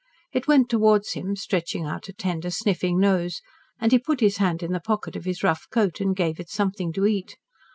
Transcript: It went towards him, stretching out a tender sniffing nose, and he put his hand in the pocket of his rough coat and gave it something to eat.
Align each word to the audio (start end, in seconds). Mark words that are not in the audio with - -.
It 0.31 0.47
went 0.47 0.67
towards 0.67 1.11
him, 1.13 1.35
stretching 1.35 1.85
out 1.85 2.09
a 2.09 2.13
tender 2.13 2.49
sniffing 2.49 2.99
nose, 2.99 3.39
and 3.79 3.91
he 3.91 3.99
put 3.99 4.19
his 4.19 4.37
hand 4.37 4.63
in 4.63 4.71
the 4.71 4.79
pocket 4.79 5.15
of 5.15 5.25
his 5.25 5.43
rough 5.43 5.67
coat 5.69 6.01
and 6.01 6.15
gave 6.15 6.39
it 6.39 6.49
something 6.49 6.91
to 6.93 7.05
eat. 7.05 7.37